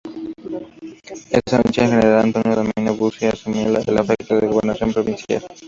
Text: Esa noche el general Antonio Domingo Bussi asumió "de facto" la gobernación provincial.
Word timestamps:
Esa 1.31 1.57
noche 1.59 1.83
el 1.83 1.89
general 1.91 2.23
Antonio 2.23 2.55
Domingo 2.55 2.95
Bussi 2.97 3.27
asumió 3.27 3.71
"de 3.71 4.03
facto" 4.03 4.33
la 4.41 4.47
gobernación 4.47 4.91
provincial. 4.93 5.43